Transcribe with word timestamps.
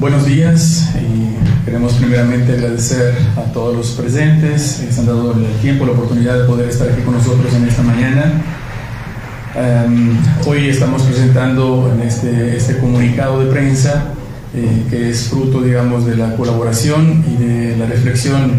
Buenos 0.00 0.24
días 0.24 0.88
y 0.96 1.66
queremos 1.66 1.92
primeramente 1.92 2.52
agradecer 2.52 3.14
a 3.36 3.52
todos 3.52 3.76
los 3.76 3.90
presentes 3.90 4.80
que 4.80 4.90
se 4.90 5.00
han 5.00 5.04
dado 5.04 5.34
el 5.34 5.44
tiempo, 5.60 5.84
la 5.84 5.92
oportunidad 5.92 6.38
de 6.38 6.44
poder 6.46 6.70
estar 6.70 6.88
aquí 6.88 7.02
con 7.02 7.12
nosotros 7.12 7.52
en 7.52 7.68
esta 7.68 7.82
mañana. 7.82 8.32
Um, 9.54 10.16
hoy 10.46 10.70
estamos 10.70 11.02
presentando 11.02 11.92
en 11.92 12.00
este, 12.00 12.56
este 12.56 12.78
comunicado 12.78 13.44
de 13.44 13.52
prensa 13.52 14.14
eh, 14.54 14.86
que 14.88 15.10
es 15.10 15.24
fruto, 15.24 15.60
digamos, 15.60 16.06
de 16.06 16.16
la 16.16 16.34
colaboración 16.34 17.22
y 17.28 17.44
de 17.44 17.76
la 17.76 17.84
reflexión 17.84 18.52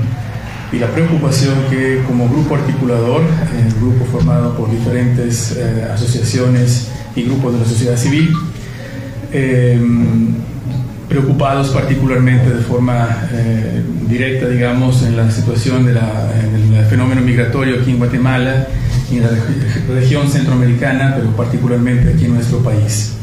y 0.72 0.78
la 0.78 0.90
preocupación 0.90 1.56
que 1.72 2.04
como 2.06 2.30
grupo 2.30 2.54
articulador, 2.54 3.24
el 3.58 3.74
grupo 3.80 4.06
formado 4.12 4.56
por 4.56 4.70
diferentes 4.70 5.58
eh, 5.58 5.88
asociaciones 5.92 6.90
y 7.16 7.24
grupos 7.24 7.54
de 7.54 7.60
la 7.62 7.66
sociedad 7.66 7.98
civil, 7.98 8.32
eh, 9.34 9.82
preocupados 11.12 11.72
particularmente 11.72 12.50
de 12.50 12.62
forma 12.62 13.28
eh, 13.34 13.84
directa, 14.08 14.48
digamos, 14.48 15.04
en 15.04 15.18
la 15.18 15.30
situación 15.30 15.86
del 15.86 16.00
fenómeno 16.90 17.20
migratorio 17.20 17.82
aquí 17.82 17.92
en 17.92 17.98
Guatemala 17.98 18.68
y 19.12 19.18
en 19.18 19.24
la 19.24 19.30
región 19.94 20.30
centroamericana, 20.30 21.14
pero 21.18 21.36
particularmente 21.36 22.14
aquí 22.14 22.26
en 22.26 22.36
nuestro 22.36 22.60
país. 22.60 23.16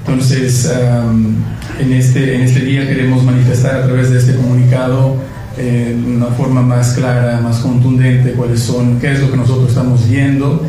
Entonces, 0.00 0.68
en, 1.78 1.92
este, 1.92 2.34
en 2.34 2.40
este 2.42 2.60
día 2.60 2.86
queremos 2.86 3.22
manifestar 3.22 3.76
a 3.76 3.84
través 3.84 4.10
de 4.10 4.18
este 4.18 4.34
comunicado 4.34 5.16
eh, 5.56 5.96
de 5.96 6.16
una 6.16 6.26
forma 6.26 6.62
más 6.62 6.94
clara, 6.94 7.40
más 7.40 7.58
contundente, 7.58 8.32
cuáles 8.32 8.58
son, 8.58 8.98
qué 8.98 9.12
es 9.12 9.20
lo 9.20 9.30
que 9.30 9.36
nosotros 9.36 9.68
estamos 9.68 10.08
viendo 10.08 10.66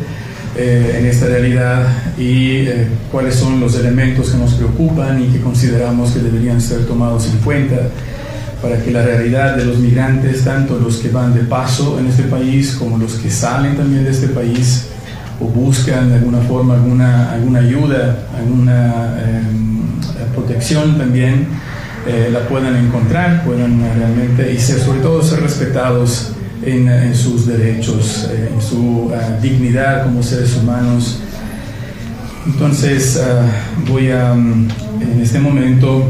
eh, 0.58 0.96
en 0.98 1.06
esta 1.06 1.26
realidad 1.26 1.86
y 2.16 2.60
eh, 2.60 2.86
cuáles 3.12 3.34
son 3.34 3.60
los 3.60 3.78
elementos 3.78 4.30
que 4.30 4.38
nos 4.38 4.54
preocupan 4.54 5.22
y 5.22 5.26
que 5.26 5.40
consideramos 5.40 6.12
que 6.12 6.20
deberían 6.20 6.62
ser 6.62 6.86
tomados 6.86 7.26
en 7.26 7.38
cuenta 7.40 7.76
para 8.62 8.82
que 8.82 8.90
la 8.90 9.02
realidad 9.02 9.54
de 9.54 9.66
los 9.66 9.76
migrantes, 9.76 10.44
tanto 10.44 10.78
los 10.78 10.96
que 10.96 11.10
van 11.10 11.34
de 11.34 11.40
paso 11.42 11.98
en 11.98 12.06
este 12.06 12.22
país 12.22 12.74
como 12.78 12.96
los 12.96 13.16
que 13.16 13.30
salen 13.30 13.76
también 13.76 14.04
de 14.04 14.10
este 14.10 14.28
país 14.28 14.86
o 15.40 15.44
buscan 15.44 16.08
de 16.08 16.14
alguna 16.14 16.38
forma 16.38 16.74
alguna, 16.74 17.32
alguna 17.32 17.58
ayuda, 17.58 18.26
alguna 18.34 19.14
em, 19.26 20.32
protección 20.34 20.96
también, 20.96 21.48
eh, 22.06 22.30
la 22.32 22.48
puedan 22.48 22.76
encontrar, 22.76 23.44
puedan 23.44 23.78
realmente 23.94 24.52
y 24.54 24.58
ser, 24.58 24.78
sobre 24.78 25.00
todo 25.00 25.22
ser 25.22 25.40
respetados 25.42 26.35
en, 26.62 27.14
sus 27.14 27.46
derechos, 27.46 28.28
eh, 28.30 28.50
en 28.52 28.60
su 28.60 29.10
ah, 29.14 29.38
dignidad 29.40 30.04
como 30.04 30.22
seres 30.22 30.56
humanos. 30.56 31.20
Entonces 32.46 33.20
ah, 33.22 33.46
voy 33.88 34.10
a 34.10 34.34
mm, 34.34 34.68
en 35.00 35.20
este 35.20 35.38
momento 35.38 36.04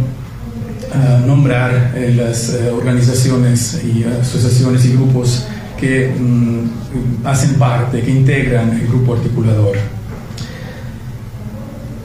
a 0.95 1.27
nombrar 1.27 1.95
las 2.15 2.57
organizaciones 2.73 3.83
y 3.85 4.05
asociaciones 4.05 4.85
y 4.87 4.93
grupos 4.93 5.47
que 5.79 6.09
mm, 6.09 7.27
hacen 7.27 7.55
parte, 7.55 8.01
que 8.01 8.11
integran 8.11 8.71
el 8.71 8.87
grupo 8.87 9.15
articulador. 9.15 9.77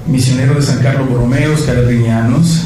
Misionero 0.07 0.55
de 0.55 0.61
San 0.61 0.79
Carlos 0.79 1.09
Borromeo, 1.09 1.55
Scalabrinianos, 1.55 2.65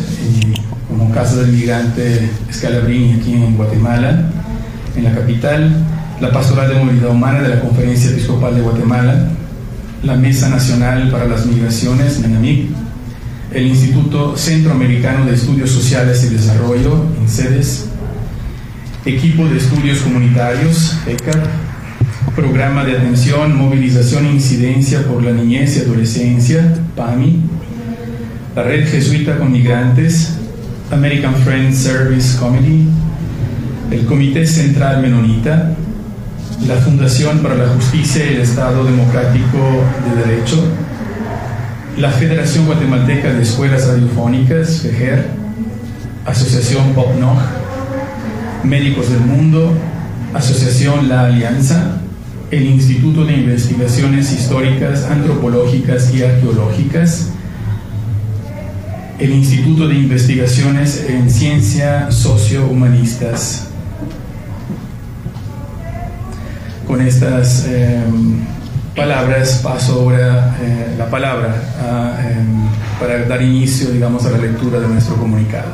como 0.87 1.11
Casa 1.13 1.35
del 1.37 1.51
Migrante 1.51 2.29
Scalabrini 2.51 3.19
aquí 3.19 3.33
en 3.33 3.55
Guatemala, 3.57 4.31
en 4.95 5.03
la 5.03 5.13
capital, 5.13 5.71
la 6.19 6.31
Pastoral 6.31 6.69
de 6.69 6.75
Movilidad 6.75 7.09
Humana 7.09 7.41
de 7.41 7.49
la 7.49 7.59
Conferencia 7.59 8.11
Episcopal 8.11 8.55
de 8.55 8.61
Guatemala, 8.61 9.29
la 10.03 10.15
Mesa 10.15 10.49
Nacional 10.49 11.09
para 11.11 11.25
las 11.25 11.45
Migraciones, 11.45 12.19
MENAMIC, 12.19 12.67
el 13.53 13.67
Instituto 13.67 14.35
Centroamericano 14.37 15.25
de 15.25 15.33
Estudios 15.33 15.69
Sociales 15.71 16.23
y 16.23 16.33
Desarrollo, 16.33 17.05
INCEDES, 17.21 17.89
Equipo 19.05 19.45
de 19.45 19.57
Estudios 19.57 19.99
Comunitarios, 19.99 20.97
ECAP, 21.07 21.45
Programa 22.35 22.83
de 22.83 22.97
Atención, 22.97 23.55
Movilización 23.55 24.25
e 24.25 24.31
Incidencia 24.31 25.03
por 25.03 25.23
la 25.23 25.31
Niñez 25.31 25.77
y 25.77 25.81
Adolescencia, 25.81 26.73
PAMI, 26.95 27.41
la 28.55 28.63
Red 28.63 28.89
Jesuita 28.89 29.37
con 29.37 29.51
Migrantes, 29.51 30.37
American 30.91 31.35
Friends 31.35 31.77
Service 31.77 32.37
Committee, 32.37 32.87
el 33.91 34.05
Comité 34.05 34.45
Central 34.45 35.01
Menonita, 35.01 35.73
la 36.67 36.75
Fundación 36.75 37.39
para 37.39 37.55
la 37.55 37.67
Justicia 37.67 38.25
y 38.25 38.35
el 38.35 38.41
Estado 38.41 38.83
Democrático 38.83 39.83
de 40.09 40.25
Derecho, 40.25 40.63
la 41.97 42.09
Federación 42.09 42.65
Guatemalteca 42.65 43.33
de 43.33 43.43
Escuelas 43.43 43.87
Radiofónicas, 43.87 44.81
FEGER, 44.81 45.27
Asociación 46.25 46.93
POPNOG, 46.93 47.37
Médicos 48.63 49.09
del 49.11 49.21
Mundo, 49.21 49.73
Asociación 50.33 51.07
La 51.07 51.25
Alianza, 51.25 51.97
el 52.51 52.65
Instituto 52.65 53.25
de 53.25 53.33
Investigaciones 53.33 54.31
Históricas, 54.31 55.05
Antropológicas 55.05 56.13
y 56.13 56.23
Arqueológicas, 56.23 57.29
el 59.19 59.31
Instituto 59.31 59.87
de 59.87 59.95
Investigaciones 59.95 61.05
en 61.07 61.29
Ciencia 61.29 62.11
Sociohumanistas. 62.11 63.64
Con 66.87 67.01
estas 67.01 67.65
em, 67.67 68.45
palabras 68.95 69.59
paso 69.63 69.93
ahora 69.93 70.55
eh, 70.61 70.95
la 70.97 71.09
palabra 71.09 71.55
em, 72.23 72.99
para 72.99 73.25
dar 73.25 73.41
inicio, 73.41 73.89
digamos, 73.89 74.25
a 74.25 74.31
la 74.31 74.37
lectura 74.37 74.79
de 74.79 74.87
nuestro 74.87 75.15
comunicado. 75.15 75.69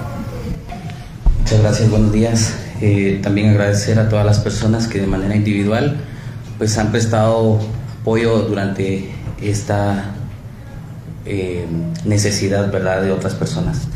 Muchas 1.40 1.60
gracias, 1.60 1.90
buenos 1.90 2.12
días. 2.12 2.56
Eh, 2.82 3.20
también 3.22 3.50
agradecer 3.50 4.00
a 4.00 4.10
todas 4.10 4.26
las 4.26 4.40
personas 4.40 4.88
que 4.88 5.00
de 5.00 5.08
manera 5.08 5.36
individual 5.36 5.98
pues 6.58 6.78
han 6.78 6.92
prestado 6.92 7.60
apoyo 8.00 8.40
durante 8.44 9.12
esta 9.42 10.16
eh, 11.26 11.66
necesidad 12.06 12.72
¿verdad? 12.72 13.02
de 13.02 13.12
otras 13.12 13.36
personas. 13.36 13.88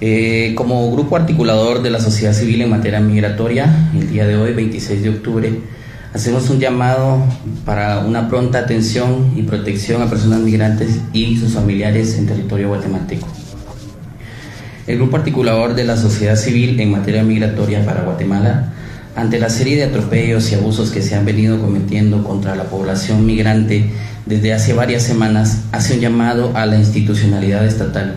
Eh, 0.00 0.52
como 0.56 0.92
grupo 0.92 1.16
articulador 1.16 1.82
de 1.82 1.90
la 1.90 2.00
sociedad 2.00 2.32
civil 2.32 2.62
en 2.62 2.70
materia 2.70 3.00
migratoria, 3.00 3.90
el 3.94 4.10
día 4.10 4.26
de 4.26 4.36
hoy, 4.36 4.52
26 4.52 5.02
de 5.02 5.08
octubre, 5.08 5.60
hacemos 6.14 6.48
un 6.50 6.58
llamado 6.58 7.22
para 7.64 8.00
una 8.00 8.28
pronta 8.28 8.60
atención 8.60 9.32
y 9.36 9.42
protección 9.42 10.02
a 10.02 10.08
personas 10.08 10.40
migrantes 10.40 11.00
y 11.12 11.36
sus 11.36 11.52
familiares 11.52 12.16
en 12.18 12.26
territorio 12.26 12.68
guatemalteco. 12.68 13.26
El 14.86 14.96
grupo 14.96 15.18
articulador 15.18 15.74
de 15.74 15.84
la 15.84 15.96
sociedad 15.96 16.36
civil 16.36 16.80
en 16.80 16.90
materia 16.90 17.22
migratoria 17.22 17.84
para 17.84 18.02
Guatemala, 18.02 18.72
ante 19.16 19.38
la 19.38 19.50
serie 19.50 19.76
de 19.76 19.84
atropellos 19.84 20.50
y 20.50 20.54
abusos 20.54 20.90
que 20.90 21.02
se 21.02 21.14
han 21.14 21.26
venido 21.26 21.60
cometiendo 21.60 22.24
contra 22.24 22.54
la 22.54 22.64
población 22.64 23.26
migrante 23.26 23.90
desde 24.24 24.54
hace 24.54 24.72
varias 24.72 25.02
semanas, 25.02 25.64
hace 25.72 25.94
un 25.94 26.00
llamado 26.00 26.52
a 26.54 26.64
la 26.66 26.78
institucionalidad 26.78 27.66
estatal, 27.66 28.14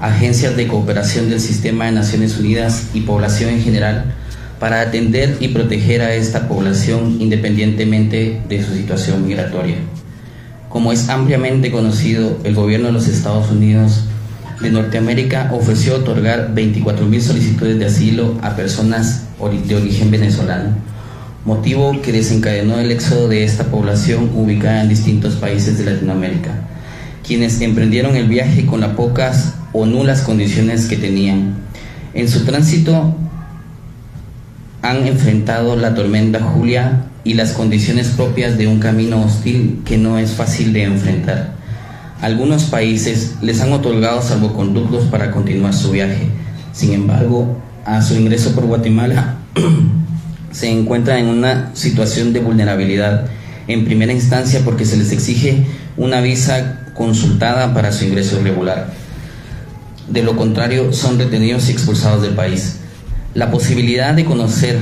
agencias 0.00 0.56
de 0.56 0.66
cooperación 0.66 1.30
del 1.30 1.40
Sistema 1.40 1.86
de 1.86 1.92
Naciones 1.92 2.38
Unidas 2.38 2.88
y 2.92 3.02
población 3.02 3.50
en 3.50 3.62
general 3.62 4.14
para 4.60 4.82
atender 4.82 5.38
y 5.40 5.48
proteger 5.48 6.02
a 6.02 6.14
esta 6.14 6.46
población 6.46 7.16
independientemente 7.18 8.40
de 8.48 8.62
su 8.62 8.74
situación 8.74 9.26
migratoria. 9.26 9.76
Como 10.68 10.92
es 10.92 11.08
ampliamente 11.08 11.72
conocido, 11.72 12.38
el 12.44 12.54
gobierno 12.54 12.86
de 12.86 12.92
los 12.92 13.08
Estados 13.08 13.50
Unidos 13.50 14.04
de 14.60 14.70
Norteamérica 14.70 15.50
ofreció 15.52 15.96
otorgar 15.96 16.54
24.000 16.54 17.20
solicitudes 17.20 17.78
de 17.80 17.86
asilo 17.86 18.38
a 18.42 18.54
personas 18.54 19.24
de 19.66 19.74
origen 19.74 20.12
venezolano 20.12 20.90
motivo 21.44 22.00
que 22.02 22.12
desencadenó 22.12 22.78
el 22.78 22.90
éxodo 22.90 23.28
de 23.28 23.44
esta 23.44 23.64
población 23.64 24.30
ubicada 24.34 24.82
en 24.82 24.88
distintos 24.88 25.36
países 25.36 25.78
de 25.78 25.90
Latinoamérica, 25.90 26.50
quienes 27.26 27.60
emprendieron 27.60 28.14
el 28.16 28.28
viaje 28.28 28.66
con 28.66 28.80
las 28.80 28.94
pocas 28.94 29.54
o 29.72 29.86
nulas 29.86 30.20
condiciones 30.22 30.86
que 30.86 30.96
tenían. 30.96 31.54
En 32.12 32.28
su 32.28 32.44
tránsito 32.44 33.14
han 34.82 35.06
enfrentado 35.06 35.76
la 35.76 35.94
tormenta 35.94 36.40
Julia 36.40 37.04
y 37.24 37.34
las 37.34 37.52
condiciones 37.52 38.08
propias 38.08 38.56
de 38.56 38.66
un 38.66 38.78
camino 38.80 39.22
hostil 39.22 39.82
que 39.84 39.98
no 39.98 40.18
es 40.18 40.32
fácil 40.32 40.72
de 40.72 40.84
enfrentar. 40.84 41.52
Algunos 42.20 42.64
países 42.64 43.36
les 43.42 43.60
han 43.60 43.72
otorgado 43.72 44.22
salvoconductos 44.22 45.04
para 45.06 45.30
continuar 45.30 45.74
su 45.74 45.90
viaje. 45.90 46.28
Sin 46.72 46.92
embargo, 46.92 47.56
a 47.84 48.02
su 48.02 48.14
ingreso 48.14 48.54
por 48.54 48.66
Guatemala 48.66 49.36
se 50.52 50.70
encuentran 50.70 51.18
en 51.18 51.26
una 51.26 51.70
situación 51.74 52.32
de 52.32 52.40
vulnerabilidad 52.40 53.26
en 53.68 53.84
primera 53.84 54.12
instancia 54.12 54.60
porque 54.64 54.84
se 54.84 54.96
les 54.96 55.12
exige 55.12 55.64
una 55.96 56.20
visa 56.20 56.92
consultada 56.94 57.72
para 57.72 57.92
su 57.92 58.04
ingreso 58.04 58.40
regular. 58.42 58.92
De 60.08 60.22
lo 60.22 60.36
contrario, 60.36 60.92
son 60.92 61.18
detenidos 61.18 61.68
y 61.68 61.72
expulsados 61.72 62.22
del 62.22 62.34
país. 62.34 62.79
La 63.34 63.50
posibilidad 63.50 64.12
de 64.14 64.24
conocer, 64.24 64.76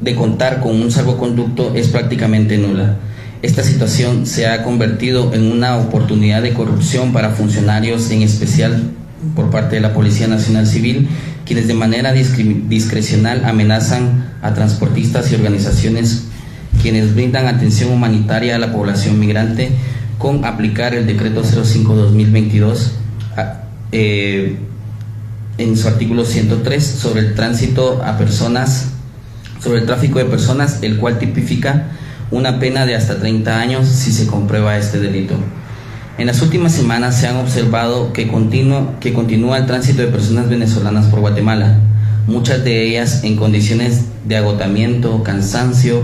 de 0.00 0.14
contar 0.14 0.60
con 0.60 0.80
un 0.80 0.92
salvoconducto 0.92 1.74
es 1.74 1.88
prácticamente 1.88 2.56
nula. 2.56 2.96
Esta 3.42 3.62
situación 3.62 4.26
se 4.26 4.46
ha 4.46 4.62
convertido 4.62 5.34
en 5.34 5.50
una 5.50 5.76
oportunidad 5.76 6.42
de 6.42 6.54
corrupción 6.54 7.12
para 7.12 7.30
funcionarios, 7.30 8.10
en 8.10 8.22
especial 8.22 8.90
por 9.34 9.50
parte 9.50 9.76
de 9.76 9.82
la 9.82 9.92
Policía 9.92 10.28
Nacional 10.28 10.66
Civil, 10.66 11.08
quienes 11.44 11.66
de 11.66 11.74
manera 11.74 12.12
discrecional 12.12 13.44
amenazan 13.44 14.32
a 14.42 14.54
transportistas 14.54 15.30
y 15.32 15.34
organizaciones 15.34 16.24
quienes 16.80 17.14
brindan 17.14 17.46
atención 17.46 17.90
humanitaria 17.90 18.56
a 18.56 18.58
la 18.58 18.72
población 18.72 19.18
migrante 19.18 19.70
con 20.18 20.44
aplicar 20.44 20.94
el 20.94 21.06
decreto 21.06 21.42
05-2022 21.42 22.90
eh, 23.92 24.56
en 25.58 25.76
su 25.76 25.88
artículo 25.88 26.24
103 26.24 26.84
sobre 26.84 27.20
el 27.20 27.34
tránsito 27.34 28.02
a 28.04 28.18
personas, 28.18 28.88
sobre 29.62 29.80
el 29.80 29.86
tráfico 29.86 30.18
de 30.18 30.26
personas, 30.26 30.82
el 30.82 30.98
cual 30.98 31.18
tipifica 31.18 31.88
una 32.30 32.58
pena 32.58 32.86
de 32.86 32.94
hasta 32.94 33.18
30 33.18 33.58
años 33.58 33.86
si 33.88 34.12
se 34.12 34.26
comprueba 34.26 34.76
este 34.76 34.98
delito. 34.98 35.34
En 36.18 36.26
las 36.26 36.42
últimas 36.42 36.72
semanas 36.72 37.18
se 37.18 37.28
han 37.28 37.36
observado 37.36 38.12
que, 38.12 38.30
que 39.00 39.12
continúa 39.12 39.58
el 39.58 39.66
tránsito 39.66 40.02
de 40.02 40.08
personas 40.08 40.48
venezolanas 40.48 41.06
por 41.06 41.20
Guatemala, 41.20 41.78
muchas 42.26 42.64
de 42.64 42.86
ellas 42.86 43.22
en 43.22 43.36
condiciones 43.36 44.06
de 44.26 44.36
agotamiento, 44.36 45.22
cansancio 45.22 46.02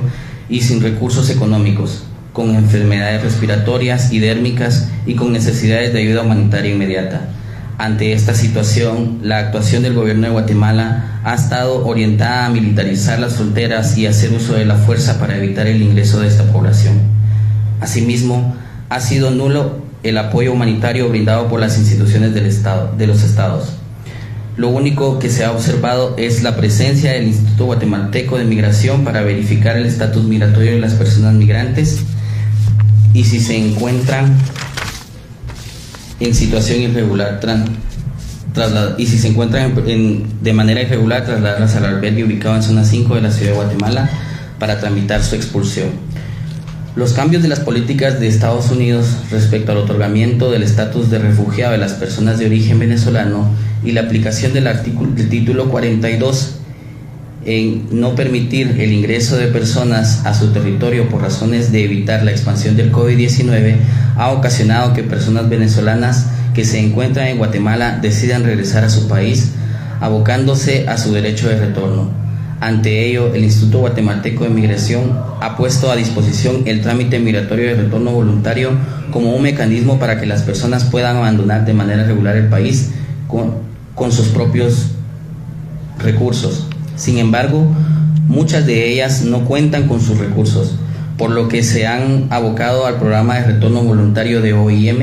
y 0.49 0.61
sin 0.61 0.83
recursos 0.83 1.31
económicos, 1.31 2.05
con 2.33 2.55
enfermedades 2.55 3.23
respiratorias 3.23 4.13
y 4.13 4.21
dérmicas 4.21 4.89
y 5.07 5.15
con 5.15 5.33
necesidades 5.33 5.93
de 5.93 6.01
ayuda 6.01 6.23
humanitaria 6.23 6.73
inmediata. 6.73 7.29
Ante 7.79 8.13
esta 8.13 8.35
situación, 8.35 9.21
la 9.23 9.39
actuación 9.39 9.83
del 9.83 9.95
gobierno 9.95 10.27
de 10.27 10.33
Guatemala 10.33 11.21
ha 11.25 11.35
estado 11.35 11.87
orientada 11.87 12.47
a 12.47 12.51
militarizar 12.51 13.19
las 13.19 13.35
fronteras 13.35 13.97
y 13.97 14.07
hacer 14.07 14.33
uso 14.33 14.55
de 14.55 14.65
la 14.65 14.77
fuerza 14.77 15.19
para 15.19 15.37
evitar 15.37 15.67
el 15.67 15.83
ingreso 15.83 16.21
de 16.21 16.29
esta 16.29 16.45
población. 16.45 17.01
Asimismo, 17.81 18.55
ha 18.89 19.01
sido 19.01 19.31
nulo 19.31 19.83
el 20.03 20.19
apoyo 20.19 20.53
humanitario 20.53 21.09
brindado 21.09 21.49
por 21.49 21.61
las 21.61 21.79
instituciones 21.79 22.35
del 22.35 22.47
estado, 22.47 22.95
de 22.97 23.07
los 23.07 23.23
estados. 23.23 23.73
Lo 24.57 24.69
único 24.69 25.19
que 25.19 25.31
se 25.31 25.45
ha 25.45 25.53
observado 25.53 26.15
es 26.19 26.43
la 26.43 26.57
presencia 26.57 27.13
del 27.13 27.29
Instituto 27.29 27.65
Guatemalteco 27.67 28.37
de 28.37 28.45
Migración 28.45 29.03
para 29.03 29.23
verificar 29.23 29.79
el 29.79 29.87
estatus 29.87 30.25
migratorio 30.25 30.73
de 30.73 30.79
las 30.79 30.93
personas 30.93 31.35
migrantes 31.35 32.01
y 33.15 33.25
si 33.25 33.41
se 33.41 33.57
encuentran 33.57 34.37
en 36.25 36.35
situación 36.35 36.81
irregular 36.81 37.41
y 38.99 39.07
si 39.07 39.19
se 39.19 39.29
encuentran 39.29 39.73
de 40.43 40.53
manera 40.53 40.83
irregular 40.83 41.25
trasladarlas 41.25 41.75
al 41.77 41.87
albergue 41.87 42.25
ubicado 42.25 42.57
en 42.57 42.63
zona 42.63 42.85
5 42.85 43.15
de 43.15 43.21
la 43.23 43.31
ciudad 43.31 43.53
de 43.53 43.57
Guatemala 43.57 44.11
para 44.59 44.79
tramitar 44.79 45.23
su 45.23 45.35
expulsión. 45.37 45.89
Los 46.95 47.15
cambios 47.15 47.43
de 47.43 47.49
las 47.49 47.61
políticas 47.61 48.21
de 48.21 48.29
Estados 48.29 48.71
Unidos 48.71 49.07
respecto 49.31 49.73
al 49.73 49.79
otorgamiento 49.79 50.51
del 50.51 50.63
estatus 50.63 51.09
de 51.11 51.19
refugiado 51.19 51.73
de 51.73 51.79
las 51.79 51.95
personas 51.95 52.39
de 52.39 52.47
origen 52.47 52.79
venezolano 52.79 53.49
y 53.83 53.93
la 53.93 54.03
aplicación 54.03 54.53
del, 54.53 54.67
artículo, 54.67 55.11
del 55.13 55.31
título 55.31 55.71
42 55.71 56.57
en 57.45 57.87
no 57.91 58.15
permitir 58.15 58.77
el 58.79 58.93
ingreso 58.93 59.37
de 59.37 59.47
personas 59.49 60.25
a 60.27 60.35
su 60.35 60.53
territorio 60.53 61.09
por 61.09 61.23
razones 61.23 61.73
de 61.73 61.85
evitar 61.85 62.23
la 62.23 62.31
expansión 62.31 62.77
del 62.77 62.93
COVID-19 62.93 63.77
ha 64.23 64.31
ocasionado 64.31 64.93
que 64.93 65.03
personas 65.03 65.49
venezolanas 65.49 66.27
que 66.55 66.65
se 66.65 66.79
encuentran 66.79 67.27
en 67.27 67.39
Guatemala 67.39 67.99
decidan 68.01 68.45
regresar 68.45 68.85
a 68.85 68.91
su 68.91 69.09
país, 69.09 69.51
abocándose 70.01 70.89
a 70.89 70.97
su 70.97 71.13
derecho 71.13 71.49
de 71.49 71.57
retorno. 71.57 72.11
Ante 72.61 73.05
ello, 73.05 73.35
el 73.35 73.43
Instituto 73.43 73.79
Guatemalteco 73.81 74.45
de 74.45 74.51
Migración 74.51 75.19
ha 75.41 75.57
puesto 75.57 75.91
a 75.91 75.97
disposición 75.97 76.63
el 76.67 76.83
trámite 76.83 77.19
migratorio 77.19 77.67
de 77.67 77.75
retorno 77.75 78.13
voluntario 78.13 78.71
como 79.11 79.35
un 79.35 79.43
mecanismo 79.43 79.99
para 79.99 80.21
que 80.21 80.27
las 80.27 80.43
personas 80.43 80.85
puedan 80.85 81.17
abandonar 81.17 81.65
de 81.65 81.75
manera 81.75 82.05
regular 82.05 82.37
el 82.37 82.47
país 82.47 82.91
con, 83.27 83.55
con 83.97 84.13
sus 84.13 84.29
propios 84.29 84.93
recursos. 85.99 86.69
Sin 86.95 87.19
embargo, 87.19 87.67
muchas 88.29 88.67
de 88.67 88.93
ellas 88.93 89.23
no 89.23 89.45
cuentan 89.47 89.89
con 89.89 90.01
sus 90.01 90.19
recursos, 90.19 90.77
por 91.23 91.31
lo 91.31 91.47
que 91.47 91.63
se 91.63 91.87
han 91.87 92.27
abocado 92.31 92.85
al 92.85 92.97
programa 92.97 93.37
de 93.37 93.45
retorno 93.45 93.85
voluntario 93.85 94.43
de 94.43 94.55
OIM, 94.55 95.03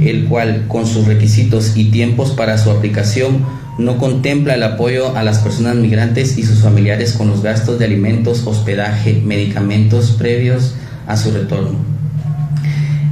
el 0.00 0.24
cual 0.24 0.64
con 0.66 0.84
sus 0.84 1.06
requisitos 1.06 1.76
y 1.76 1.92
tiempos 1.92 2.32
para 2.32 2.58
su 2.58 2.72
aplicación 2.72 3.46
no 3.78 3.98
contempla 3.98 4.56
el 4.56 4.64
apoyo 4.64 5.16
a 5.16 5.22
las 5.22 5.38
personas 5.38 5.76
migrantes 5.76 6.38
y 6.38 6.42
sus 6.42 6.58
familiares 6.58 7.12
con 7.12 7.28
los 7.28 7.44
gastos 7.44 7.78
de 7.78 7.84
alimentos, 7.84 8.42
hospedaje, 8.48 9.22
medicamentos 9.24 10.16
previos 10.18 10.74
a 11.06 11.16
su 11.16 11.30
retorno. 11.30 11.78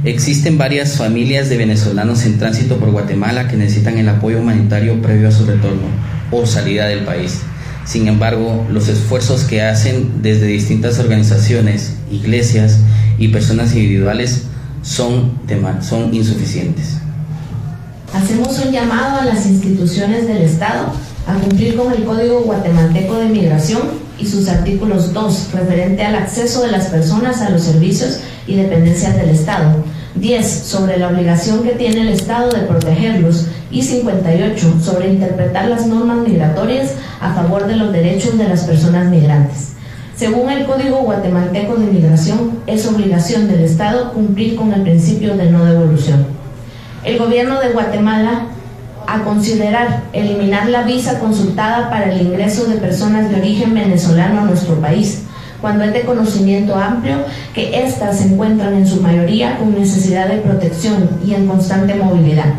Existen 0.03 0.57
varias 0.57 0.97
familias 0.97 1.47
de 1.47 1.55
venezolanos 1.55 2.25
en 2.25 2.39
tránsito 2.39 2.75
por 2.75 2.91
Guatemala 2.91 3.47
que 3.47 3.55
necesitan 3.55 3.97
el 3.97 4.09
apoyo 4.09 4.41
humanitario 4.41 5.01
previo 5.01 5.29
a 5.29 5.31
su 5.31 5.45
retorno 5.45 5.87
o 6.29 6.45
salida 6.45 6.87
del 6.87 7.05
país. 7.05 7.39
Sin 7.85 8.07
embargo, 8.07 8.65
los 8.71 8.87
esfuerzos 8.87 9.43
que 9.43 9.61
hacen 9.61 10.21
desde 10.21 10.47
distintas 10.47 10.99
organizaciones, 10.99 11.95
iglesias 12.11 12.79
y 13.17 13.27
personas 13.27 13.73
individuales 13.73 14.43
son, 14.81 15.39
insuficientes. 16.11 16.97
Hacemos 18.13 18.59
un 18.59 18.71
llamado 18.71 19.21
a 19.21 19.25
las 19.25 19.45
instituciones 19.45 20.27
del 20.27 20.43
Estado 20.43 20.93
a 21.27 21.33
cumplir 21.35 21.75
con 21.75 21.91
el 21.91 22.03
Código 22.03 22.41
Guatemalteco 22.41 23.15
de 23.15 23.27
Migración 23.27 23.81
y 24.19 24.25
sus 24.25 24.47
artículos 24.47 25.13
2, 25.13 25.49
referente 25.53 26.03
al 26.03 26.15
acceso 26.15 26.61
de 26.61 26.71
las 26.71 26.87
personas 26.87 27.41
a 27.41 27.49
los 27.49 27.63
servicios 27.63 28.19
y 28.45 28.55
dependencias 28.55 29.15
del 29.15 29.29
Estado, 29.29 29.83
10, 30.15 30.45
sobre 30.45 30.97
la 30.97 31.09
obligación 31.09 31.63
que 31.63 31.71
tiene 31.71 32.01
el 32.01 32.09
Estado 32.09 32.51
de 32.51 32.61
protegerlos 32.61 33.47
y 33.71 33.81
58, 33.81 34.75
sobre 34.81 35.13
interpretar 35.13 35.67
las 35.67 35.87
normas 35.87 36.17
migratorias 36.17 36.93
a 37.19 37.33
favor 37.33 37.67
de 37.67 37.75
los 37.75 37.91
derechos 37.91 38.37
de 38.37 38.47
las 38.47 38.63
personas 38.63 39.09
migrantes. 39.09 39.73
Según 40.15 40.49
el 40.51 40.65
Código 40.65 40.97
Guatemalteco 41.03 41.75
de 41.75 41.87
Migración, 41.87 42.59
es 42.67 42.87
obligación 42.87 43.47
del 43.47 43.61
Estado 43.61 44.13
cumplir 44.13 44.55
con 44.55 44.71
el 44.73 44.83
principio 44.83 45.35
de 45.35 45.49
no 45.49 45.65
devolución 45.65 46.43
el 47.03 47.17
gobierno 47.17 47.59
de 47.59 47.69
Guatemala 47.69 48.47
a 49.05 49.23
considerar 49.23 50.03
eliminar 50.13 50.69
la 50.69 50.83
visa 50.83 51.19
consultada 51.19 51.89
para 51.89 52.11
el 52.11 52.21
ingreso 52.21 52.65
de 52.65 52.77
personas 52.77 53.29
de 53.29 53.35
origen 53.35 53.73
venezolano 53.73 54.41
a 54.41 54.45
nuestro 54.45 54.75
país, 54.79 55.23
cuando 55.63 55.85
es 55.85 55.93
de 55.93 56.01
conocimiento 56.01 56.75
amplio 56.75 57.19
que 57.53 57.85
éstas 57.85 58.17
se 58.17 58.25
encuentran 58.25 58.73
en 58.73 58.85
su 58.85 58.99
mayoría 58.99 59.57
con 59.57 59.73
necesidad 59.73 60.27
de 60.27 60.39
protección 60.39 61.09
y 61.25 61.33
en 61.33 61.47
constante 61.47 61.95
movilidad. 61.95 62.53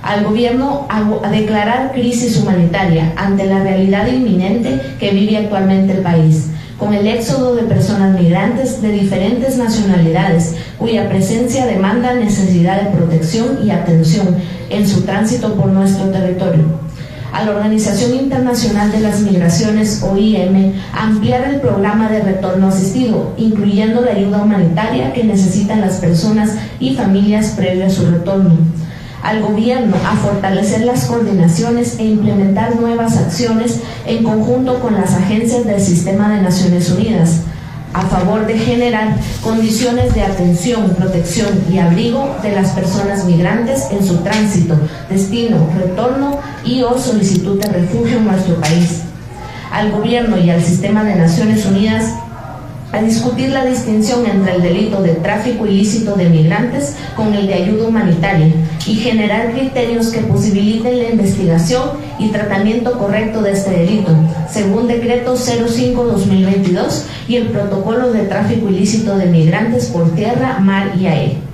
Al 0.00 0.22
gobierno 0.22 0.86
a, 0.88 1.28
declarar 1.28 1.90
crisis 1.92 2.40
humanitaria 2.40 3.12
ante 3.16 3.46
la 3.46 3.64
realidad 3.64 4.06
inminente 4.06 4.80
que 5.00 5.10
vive 5.10 5.38
actualmente 5.38 5.94
el 5.94 6.02
país 6.02 6.46
con 6.78 6.94
el 6.94 7.08
éxodo 7.08 7.56
de 7.56 7.64
personas 7.64 8.16
migrantes 8.16 8.80
de 8.80 8.92
diferentes 8.92 9.56
nacionalidades 9.56 10.54
cuya 10.78 11.08
presencia 11.08 11.66
demanda 11.66 12.14
necesidad 12.14 12.80
de 12.80 12.96
protección 12.96 13.58
y 13.66 13.72
atención 13.72 14.36
en 14.70 14.86
su 14.86 15.00
tránsito 15.00 15.54
por 15.54 15.66
nuestro 15.66 16.10
territorio. 16.10 16.85
A 17.36 17.44
la 17.44 17.50
Organización 17.50 18.14
Internacional 18.14 18.90
de 18.90 19.00
las 19.00 19.20
Migraciones, 19.20 20.02
OIM, 20.02 20.72
ampliar 20.94 21.46
el 21.46 21.60
programa 21.60 22.08
de 22.08 22.22
retorno 22.22 22.68
asistido, 22.68 23.34
incluyendo 23.36 24.00
la 24.00 24.12
ayuda 24.12 24.42
humanitaria 24.42 25.12
que 25.12 25.22
necesitan 25.22 25.82
las 25.82 25.96
personas 25.96 26.54
y 26.80 26.94
familias 26.94 27.48
previo 27.54 27.84
a 27.84 27.90
su 27.90 28.06
retorno. 28.06 28.56
Al 29.22 29.42
gobierno 29.42 29.96
a 30.10 30.16
fortalecer 30.16 30.86
las 30.86 31.04
coordinaciones 31.04 31.98
e 31.98 32.06
implementar 32.06 32.74
nuevas 32.76 33.18
acciones 33.18 33.80
en 34.06 34.24
conjunto 34.24 34.80
con 34.80 34.94
las 34.94 35.12
agencias 35.12 35.66
del 35.66 35.82
sistema 35.82 36.30
de 36.30 36.40
Naciones 36.40 36.90
Unidas 36.90 37.42
a 37.96 38.02
favor 38.02 38.46
de 38.46 38.58
generar 38.58 39.16
condiciones 39.42 40.14
de 40.14 40.22
atención, 40.22 40.90
protección 40.90 41.48
y 41.72 41.78
abrigo 41.78 42.36
de 42.42 42.52
las 42.52 42.72
personas 42.72 43.24
migrantes 43.24 43.86
en 43.90 44.06
su 44.06 44.18
tránsito, 44.18 44.78
destino, 45.08 45.66
retorno 45.78 46.38
y 46.62 46.82
o 46.82 46.98
solicitud 46.98 47.58
de 47.58 47.68
refugio 47.72 48.18
en 48.18 48.26
nuestro 48.26 48.60
país. 48.60 49.00
Al 49.72 49.92
gobierno 49.92 50.36
y 50.36 50.50
al 50.50 50.62
sistema 50.62 51.04
de 51.04 51.16
Naciones 51.16 51.64
Unidas 51.64 52.12
a 52.96 53.02
discutir 53.02 53.50
la 53.50 53.66
distinción 53.66 54.24
entre 54.24 54.56
el 54.56 54.62
delito 54.62 55.02
de 55.02 55.14
tráfico 55.16 55.66
ilícito 55.66 56.14
de 56.14 56.30
migrantes 56.30 56.96
con 57.14 57.34
el 57.34 57.46
de 57.46 57.54
ayuda 57.54 57.88
humanitaria 57.88 58.50
y 58.86 58.94
generar 58.94 59.52
criterios 59.52 60.08
que 60.08 60.20
posibiliten 60.20 60.98
la 60.98 61.10
investigación 61.10 61.90
y 62.18 62.28
tratamiento 62.28 62.98
correcto 62.98 63.42
de 63.42 63.52
este 63.52 63.70
delito, 63.70 64.12
según 64.50 64.88
decreto 64.88 65.36
05-2022 65.36 67.02
y 67.28 67.36
el 67.36 67.48
protocolo 67.48 68.12
de 68.12 68.22
tráfico 68.22 68.70
ilícito 68.70 69.18
de 69.18 69.26
migrantes 69.26 69.86
por 69.86 70.14
tierra, 70.14 70.58
mar 70.60 70.92
y 70.98 71.06
aire 71.06 71.45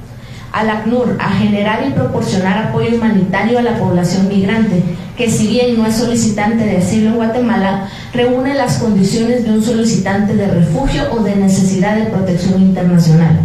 al 0.52 0.70
ACNUR 0.70 1.16
a 1.18 1.30
generar 1.30 1.84
y 1.88 1.92
proporcionar 1.92 2.58
apoyo 2.58 2.96
humanitario 2.96 3.58
a 3.58 3.62
la 3.62 3.78
población 3.78 4.28
migrante, 4.28 4.82
que 5.16 5.30
si 5.30 5.46
bien 5.46 5.76
no 5.76 5.86
es 5.86 5.96
solicitante 5.96 6.64
de 6.64 6.78
asilo 6.78 7.10
en 7.10 7.16
Guatemala, 7.16 7.88
reúne 8.12 8.54
las 8.54 8.78
condiciones 8.78 9.44
de 9.44 9.52
un 9.52 9.62
solicitante 9.62 10.34
de 10.34 10.46
refugio 10.46 11.04
o 11.12 11.22
de 11.22 11.36
necesidad 11.36 11.96
de 11.96 12.06
protección 12.06 12.60
internacional 12.60 13.40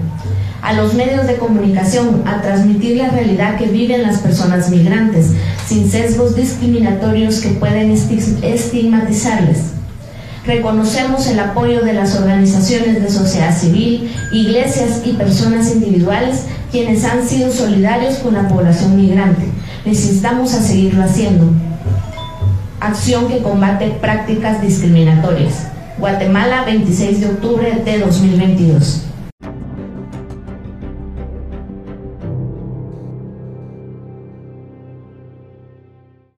a 0.61 0.73
los 0.73 0.95
medios 0.95 1.25
de 1.27 1.37
comunicación 1.37 2.23
a 2.25 2.41
transmitir 2.41 2.97
la 2.97 3.09
realidad 3.09 3.57
que 3.57 3.67
viven 3.67 4.03
las 4.03 4.17
personas 4.17 4.69
migrantes, 4.69 5.31
sin 5.65 5.89
sesgos 5.89 6.35
discriminatorios 6.35 7.39
que 7.39 7.51
pueden 7.51 7.91
estigmatizarles. 7.91 9.76
Reconocemos 10.47 11.27
el 11.27 11.41
apoyo 11.41 11.81
de 11.81 11.91
las 11.91 12.15
organizaciones 12.15 13.03
de 13.03 13.09
sociedad 13.09 13.53
civil, 13.53 14.09
iglesias 14.31 15.01
y 15.03 15.11
personas 15.11 15.69
individuales 15.69 16.45
quienes 16.71 17.03
han 17.03 17.27
sido 17.27 17.51
solidarios 17.51 18.19
con 18.19 18.33
la 18.33 18.47
población 18.47 18.95
migrante. 18.95 19.45
Necesitamos 19.85 20.53
a 20.53 20.61
seguirlo 20.61 21.03
haciendo. 21.03 21.51
Acción 22.79 23.27
que 23.27 23.39
combate 23.39 23.89
prácticas 23.99 24.61
discriminatorias. 24.61 25.67
Guatemala, 25.97 26.63
26 26.63 27.19
de 27.19 27.25
octubre 27.27 27.81
de 27.83 27.99
2022. 27.99 29.06